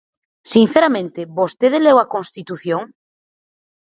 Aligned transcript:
Sinceramente, 0.53 1.21
¿vostede 1.39 1.77
leu 1.85 1.97
a 2.03 2.09
Constitución? 2.15 2.81